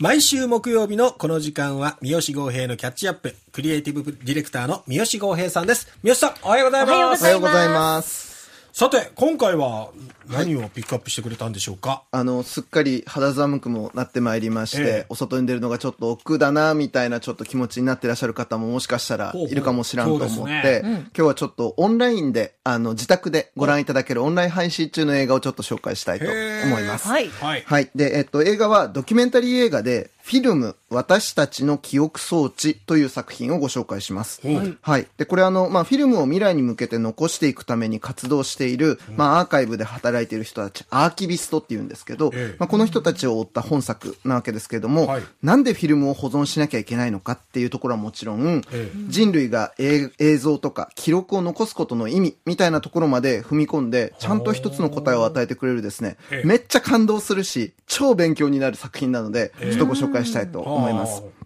[0.00, 5.86] 毎週木曜日のこの時間は、三好豪平のキャッチアップ、クリエイティブディレクターの三好豪平さんです。
[6.02, 7.22] 三好さん、おはようございます。
[7.22, 8.33] おはようございます。
[8.76, 9.90] さて、今回は
[10.28, 27.06] 何をピックアップしてくれたんでしょうか、あの、すっかり肌寒くもなってまいりまして、ええお外に出るのがちょっと億劫だな、みたいなちょっと気持ちになってらっしゃる方ももしかしたらいるかもしらんと思って、今日はちょっとオンラインで、あの、自宅でご覧いただけるオンライン配信中の映画をちょっと紹介したいと思います。
[27.06, 27.28] はい。
[27.28, 27.62] はい。
[27.64, 27.90] はい。
[27.94, 34.40] で、えっと、映画はドキュメンタリー映画で、フィルム、私たちの記憶装置という作品をご紹介します。
[34.42, 34.78] はい。
[34.80, 35.06] はい。
[35.18, 42.56] で、これあの、まあ、フィルムを未来に向けて残していくために活動している、まあ、アーカイブで働いている人たち、アーキビストって言うんですけど、ええ。
[42.58, 45.22] まあ、この人たちを追った本作なわけですけれども、はい。
[45.42, 48.90] なんでフィルムを保存しなきゃいけないのかっていうところはもちろん、ええ。
[49.08, 56.16] 人類が映映像とか記録を残すことの意味みたいなところまで踏み込んで、ちゃんと一つの答えを与えてくれるですね。
[56.30, 56.46] え、え。
[56.46, 61.43] めっちゃ感動するし、超勉強になる作品なので、ちょっとご紹介介したいと思います。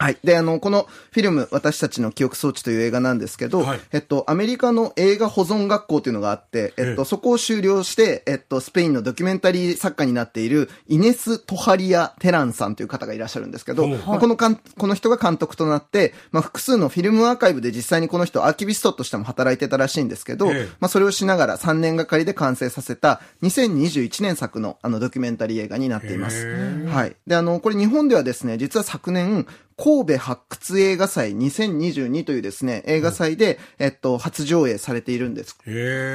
[0.00, 0.18] はい。
[0.24, 26.46] で、あの、このフィルム、私たちの記憶装置という映画なんですけど、はいえっと、アメリカの映画保存学校っていうのがあって、えっと、ええそこを修了して、えっと、スペインのドキュメンタリー作家になっている、イネス・トハリア・テランさんという方がいらっしゃるんですけど、まあこのかん、この人が監督となって、まあ、複数のフィルムアーカイブで実際にこの人、アーキビストとしても働いてたらしいんですけど、ええまあ、それをしながら3年がかりで完成させた、2021年作の、あの、ドキュメンタリー映画になっています。
[26.86, 27.16] はい。
[27.26, 29.46] で、あの、これ日本ではですね、実は昨年、
[29.82, 35.56] 神戸発掘映画祭2022というですね、映画祭で、えっと、初上映されているんです。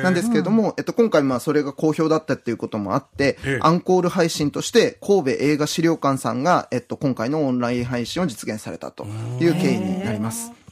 [0.03, 9.05] なんですけれども、えっと、今回まあそれが好評だったっていうこともあって、ええアンコール配信として、神戸映画資料館さんが、えっと、今回のオンライン配信を実現されたと
[9.39, 10.64] いう経緯になります。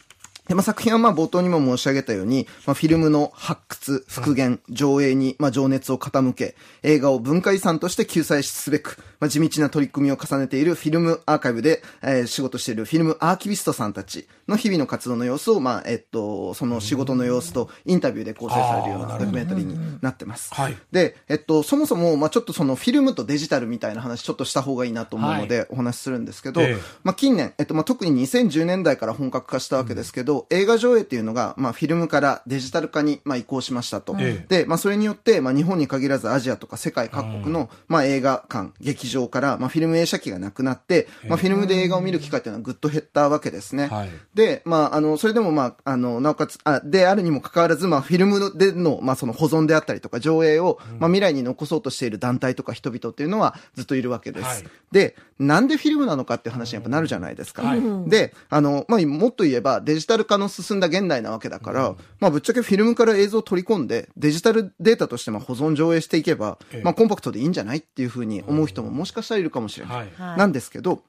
[0.48, 20.54] で、まあ、作品はまあ冒頭にも申し上げたように、まあ、フィルムの発掘、復元、上映にまあ情熱を傾け、映画を文化遺産として救済すべく、まあ、地道な取り組みを重ねているフィルムアーカイブで、えー仕事しているフィルムアーキビストさんたちの日々の活動の様子を、まあ、えっと、その仕事の様子とインタビューで構成されるようなドキュメンタリーになってます。
[20.54, 20.78] はい。
[20.92, 34.16] で、えっと、そもそも、まあ、ちょっとそのフィルムとデジタルみたいな話ちょっとした方がいいなと思うので、お話しするんですけど、ええまあ、近年、えっと、まあ、特に2010年代から本格化したわけですけど、映画上映っていうのが、まあ、フィルムからデジタル化に、まあ、移行しましたと。
[34.20, 43.88] えで、まあ、それによって、まあ、日本に限らずアジアとか世界各国の、まあ、映画館、劇場から、まあ、フィルム映写機がなくなって、まあ、フィルムで映画を見る機会っていうのはぐっと減ったわけですね。
[43.88, 54.46] はいで、まあ、あの、それでも、まあ、あの、なおかつ、あ、であるにもかかわらず、まあ、フィルムでの、まあ、その保存であったりとか、上映を、まあ、未来に残そうとしている団体とか人々っていうのはずっといるわけです。
[54.46, 57.64] はいで、なんでフィルムなのかっていう話にやっぱなるじゃないですか。
[57.64, 66.84] はいで、あの、まあ、もっと言えば、デジタル化の進んだ現代なわけだから、まあ、ぶっちゃけフィルムから映像を取り込んで、デジタルデータとしても保存上映していけば、ええ。
[66.84, 70.08] まあ、コンパクトでいいんじゃないっていうふうに思う人ももしかしたらいるかもしれない。
[70.20, 71.04] なんですけど、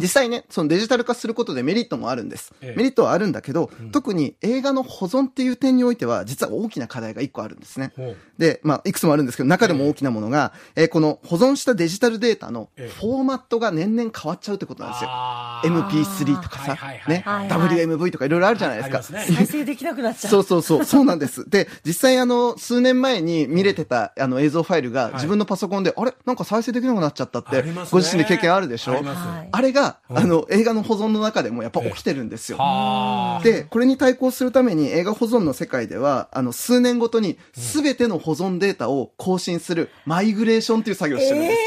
[0.00, 2.52] 実際ね、そのデジタル化することでメリットもあるんです。
[2.60, 2.76] ええ。
[2.76, 7.92] メリットはあるんだけど、特に映画の保存っていう点においては、実は大きな課題が一個あるんですね。
[8.38, 12.88] で、まあ、いくつもあるんですけど、中でも大きなものが、えーこの保存したデジタルデータのええ。
[12.88, 15.10] フォーマットが年々変わっちゃうってことなんですよ。
[15.10, 15.88] あー。
[15.88, 17.86] MP3 とかさはいはい、はいね、はいはい。
[17.86, 19.02] WMV とかいろいろあるじゃないですか。
[19.02, 19.24] すね。
[19.28, 20.30] 再生できなくなっちゃう。
[20.30, 21.48] そうそうそう、そうなんです。
[21.48, 26.12] で、実際あの、数年前に見れてたあの映像ファイルが、自分のパソコンで、あれ？
[26.26, 29.00] なんか再生できなくなっちゃったってね、ご自身で経験あるでしょ？
[29.04, 32.58] ああれが、あの、映画の保存の中でもやっぱ起きてるんですよ。
[32.58, 41.60] はあで、これに対抗するために映画保存の世界では、あの、数年ごとに全ての保存データを更新するマイグレーションっていう作業をしてるんです。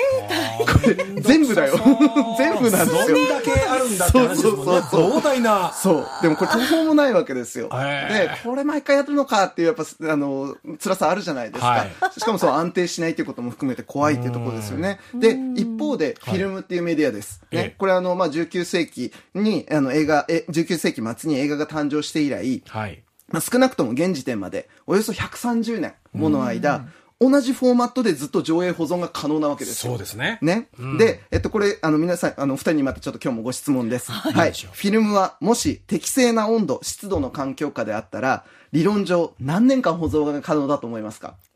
[0.59, 0.64] これ
[1.21, 1.77] 全部だよ
[2.37, 4.63] 全部なんですよどんだけあるんだって話ですもんね。
[4.63, 5.73] そうそうそうそう膨大な。
[5.73, 6.07] そう。
[6.21, 7.69] でもこれ途方もないわけですよ。
[7.73, 11.67] へで、これ毎回やるのかっていうやっぱ、あの、辛さあるじゃないですか。
[11.67, 14.99] はいしかもそう安定しないっていうことも含めて怖いっていうところですよね。
[15.13, 17.41] で、一方で、フィルムっていうメディアです。
[17.51, 17.75] ええね。
[17.77, 23.03] これあの、まあ、19世紀に、あの、映画、え、19世紀末に映画が誕生して以来、はい。
[23.29, 26.85] まあ、少なくとも現時点まで、およそ130年もの間、
[27.19, 29.91] 同じフォーマットでずっと上映保存が可能なわけですよ。
[29.91, 30.37] そうですね。
[30.41, 30.67] ね。
[30.97, 34.11] で、えっと、これ、あの、皆さん、あの、二人にまたちょっと今日もご質問です。
[34.11, 34.33] はい。
[34.33, 41.35] 何でしょうフィルムは、もし適正な温度、湿度の環境下であったら、理論上、何年間保存が可能だと思いますか？
[41.37, 41.54] 適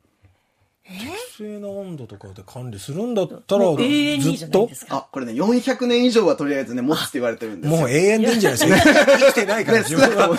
[1.39, 4.69] 正な温度とかで管理するんだったら、ずっと？
[4.89, 7.79] あ、これね、400年以上はとりあえずね、持つって言われてるんですよ。
[7.79, 9.05] もう永遠でいいんじゃないですか。
[9.05, 10.29] 生きてないから、ね、自分は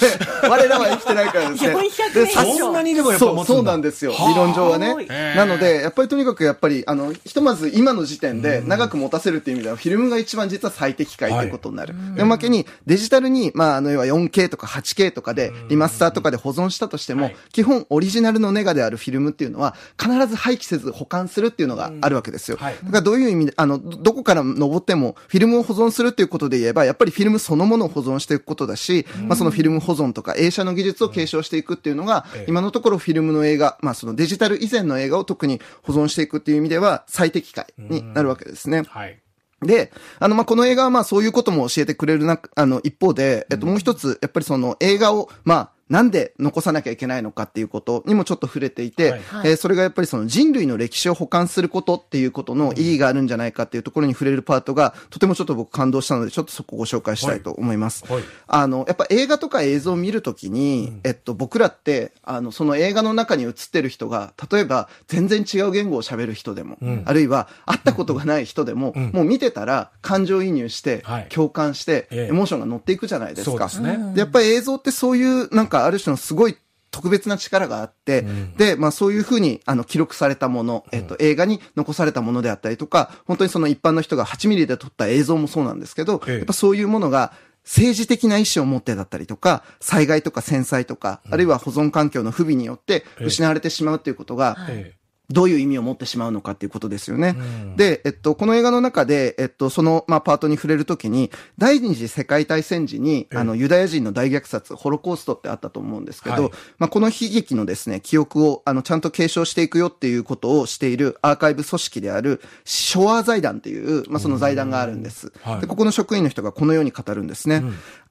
[0.51, 1.75] 我らは生きてないからですね。
[1.75, 4.13] 400で年以上そんなにでもやっぱそう、持つそうなんですよ。
[4.13, 5.35] はあ理論上はね。
[5.37, 11.95] なので、やっぱりとにかくやっぱり、あの、ひとまず今の時点で長く持たせるっていう意味では、フィルムが一番実は最適解ということになる。
[12.15, 22.57] で、おまけに、デジタルに、まあ、あの、要は 4K とか 8K とかで、リマスターとかで保存したとしても、基本オリジナルのネガであるフィルムっていうのは、必ず廃棄せず保管するっていうのがあるわけですよ。
[22.57, 38.85] はいだからどういう意味で、あの、どどこから登ってもフィルムを保存するっていうことで言えば、やっぱりフィルムそのものを保存していくことだし、まあそのフィルム保存とか映写の技術を継承していくっていうのが、ええ今のところフィルムの映画、まあそのデジタル以前の映画を特に保存していくっていう意味では最適解になるわけですね。
[38.89, 39.21] はい。
[39.63, 49.21] で、あの、まあ、この映画はまあそういうことも教えてくれるな、あの、一方で、えっと、もう一つ、やっぱりその映画を、まあ、なんで残さなきゃいけないのかっていうことにもちょっと触れていて、はい。
[49.51, 58.05] えーそれがやっぱりその人類の歴史を保管することっていうことの意義があるんじゃないかっていうところに触れるパートが、とてもちょっと僕感動したので、ちょっとそこをご紹介したいと思います。
[58.11, 58.23] はい。
[58.47, 71.27] あの、やっぱ映画とか映像を見るときに、えっと、僕らって、あの、その映画の中に映ってる人が、例えば、全然違う言語を喋る人でも、あるいは、会ったことがない人でも、もう見てたら、感情移入して、はい。
[71.29, 72.29] 共感して、ええ。
[72.29, 73.69] エモーションが乗っていくじゃないですか。
[73.69, 74.15] そうですね。
[74.15, 76.57] でやっぱり映像ってそういう、なんかある種のすごい
[76.91, 78.25] 特別な力があって、
[78.57, 86.37] で、まあそういうふうに、あの、記録されたもの、えっと、映画に残されたものであったりとか、本当にその一般の人が8ミリで撮った映像もそうなんですけど、ええ。
[86.39, 87.33] やっぱそういうものが、
[87.63, 93.25] 政治的な意思を持ってだったりとか、災害とか戦災とか、あるいは保存環境の不備によってええ。
[93.27, 94.95] 失われてしまうっていうことが、え
[95.31, 97.37] どういう意味を持ってしまうのかっていうことですよね。
[97.77, 115.33] で、えっと、この映画の中で、えっと、その、まあ、パートに触れるときに、第二次世界大戦時に、ええあの、ユダヤ人の大虐殺、ホロコーストってあったと思うんですけど、はいまあ、この悲劇のですね、記憶を、あの、ちゃんと継承していくよっていうことをしているアーカイブ組織である、ショア財団っていう、まあ、その財団があるんです。
[115.43, 117.63] はいで、ここの職員の人がこのように語るんですね。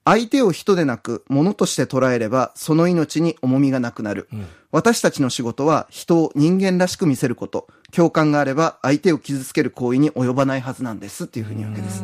[0.05, 4.27] 相手を人でなく、物として捉えれば、その命に重みがなくなる。
[4.71, 7.67] 私たちの仕事は人を人間らしく見せること。
[7.91, 12.03] 共感があれば相手を傷つける行為に及ばないはずなんですっていうふうに言うわけです。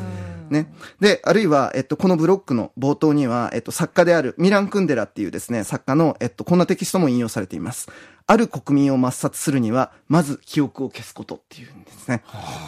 [0.49, 0.71] ね。
[0.99, 7.89] で、あるいは、えっと、このブロックの冒頭には、えっと、作家であるミラン・クンデラっていうですね、作家の、えっと、こんなテキストも引用されています。
[8.27, 12.23] ある国民を抹殺するには、まず記憶を消すことっていうんですね。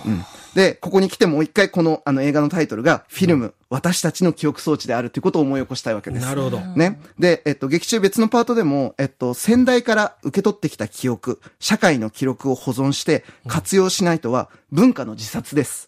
[0.06, 0.24] うん。
[0.54, 6.26] で、ここに来てもう一回この、あの映画のタイトルが、フィルム、私たちの記憶装置であるということを思い起こしたいわけです。
[6.26, 6.60] なるほど。
[6.60, 7.02] ね。
[7.18, 15.88] で、えっと、劇中別のパートでも、えっと、先代から受け取ってきた記憶、社会の記録を保存して活用しないとは文化の自殺です。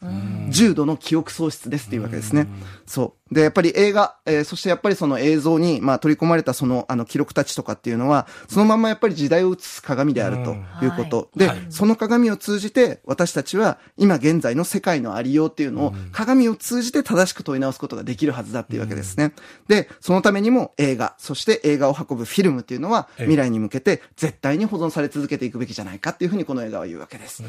[0.49, 2.47] 重度の記憶喪失ですっていうわけですね。
[2.85, 3.18] そう。
[3.31, 11.29] で、やっぱり映画、えーそしてやっぱりその映像に、まあ、取り込まれたその、あの、記録たちとかっていうのは、そのまんまやっぱり時代を映す鏡であるということ。
[11.35, 19.33] で、はいその鏡を通じて、私たちは今現在の世界のありようっていうのを、鏡を通じて正しく問い直すことができるはずだっていうわけですね。
[19.67, 27.43] で、そのためにも映画、そして映画を運ぶフィルムっていうのは、ええ未来に向けて絶対に保存され続けていくべきじゃないかっていうふうにこの映画は言うわけです。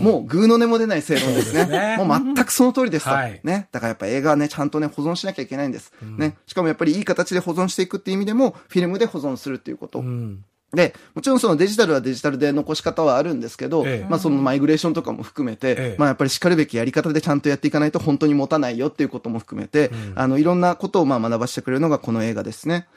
[0.00, 1.62] もう、グーの音も出ない正論ですね。
[1.62, 3.10] そうですねもう全くその通りですと。
[3.10, 3.68] はいね。
[3.70, 5.92] だからやっぱ映画はね、ちゃんとね、保存しなきゃいけないんです。
[6.02, 6.36] ね。
[6.46, 10.00] しかもやっぱりいい形で保存していくっていう意味でも、フィルムで保存するっていうこと。
[10.00, 10.44] うん。
[10.72, 22.88] で、もちろんそのデジタルはデジタルで残し方はあるんですけど、ええまあそのマイグレーションとかも含めて、ええまあやっぱり叱るべきやり方でちゃんとやっていかないと本当に持たないよっていうことも含めて、あの、いろんなことをまあ学ばせてくれるのがこの映画ですね。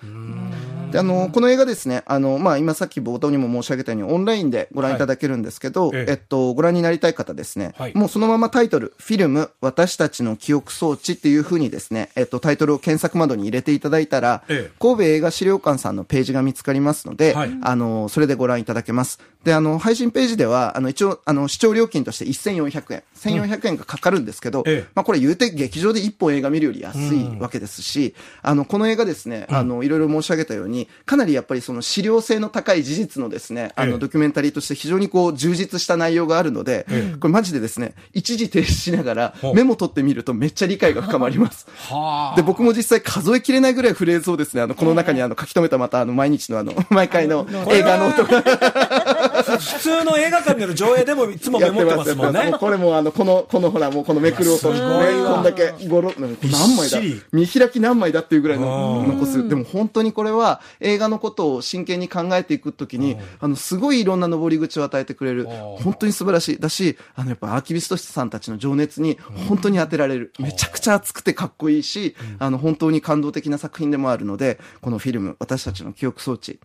[0.91, 5.97] で、あの、この映画ですね、あの、まあ今さっき冒頭にも申し上げたようにオンラインでご覧いただけるんですけど、はい。
[5.97, 6.12] ええ。
[6.12, 7.94] えっと、ご覧になりたい方ですね、はい。
[7.95, 14.71] もうそのままタイトル、フィルム、私たちの記憶装置っていうふうにですね、えっと、タイトルを検索窓に入れていただいたら、ええ。
[14.80, 17.51] 神戸映画資料館さんのページが見つかりますので、はい。
[17.62, 19.19] あの、それでご覧いただけます。
[19.44, 24.92] で、あの、配信ページでは、あの、一応、あの、視聴料金として1400円、1400円がかかるんですけど、ええ。
[24.95, 41.68] まあ、これ言うて劇場で一本映画見るより安いわけですし、あの、この映画ですね、あの、いろいろ申し上げたように、かなりやっぱりその資料性の高い事実のですね、あの、ええドキュメンタリーとして非常にこう、充実した内容があるので、えこれマジでですね、一時停止しながらメモ取ってみるとめっちゃ理解が深まります。
[41.90, 42.36] はあ。
[42.36, 48.44] で、僕も実際数えきれないぐらいフレーズをですね、あの、この中にあの、書き留めたまたあの、毎日のあの、毎回の映画の音が
[49.43, 52.53] 普通の映画館での上映でもいつもメモってますもんね。
[52.59, 56.99] これもあの、この、このほら、もうこのめくる音、ね、こんだけ、ごろ、何枚だ
[57.31, 59.47] 見開き何枚だっていうぐらいのうん残す。
[59.47, 65.43] でも本当にこれは映画のことを真剣に考えていくときに、あの、すごいいろんな登り口を与えてくれる。
[65.43, 66.59] うん本当に素晴らしい。
[66.59, 69.17] だし、あの、やっぱアーキビストさんたちの情熱に
[69.47, 70.33] 本当に当てられる。
[70.39, 76.59] めちゃくちゃ熱くてかっこいいし、あの、本当に感動的な作品でもあるので、このフィルム、私たちの記憶装置、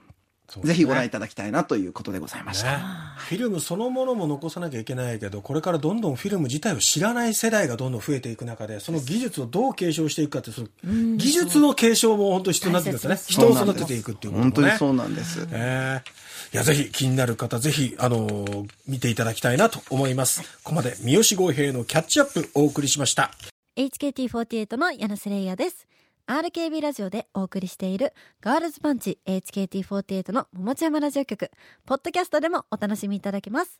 [0.49, 2.79] そうぜひご覧いただきたいなということでございました。
[2.79, 2.85] ね、
[3.17, 10.69] フィルムそのものも残さなきゃいけないけどこれからどんどんフィルム自体を知らない世代がどんどん増えていく中でその技術をどう継承していくかってその
[11.17, 15.47] 技術の継承も本当に必要になってくるんですよね人を育てていくっていうこともね本当にそうなんです。
[15.51, 20.43] えーいや、ぜひ気になる方、ぜひ、あのー見ていただきたいなと思います。
[20.63, 23.33] ここまで三好豪平のキャッチアップお送りしました。
[23.77, 25.89] HKT48 の柳瀬レイヤです。
[26.27, 31.51] RKB ラジオでお送りしているガールズパンチ HKT48 の桃地山ラジオ局、
[31.85, 33.79] ポッドキャストでもお楽しみいただけます。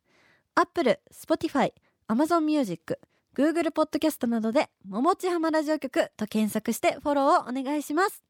[0.55, 1.73] Apple、Spotify、
[2.07, 3.01] Amazon Music、
[3.35, 8.23] Google ポッドキャストなどで、ももちはまラジオ局と検索してフォローをお願いします。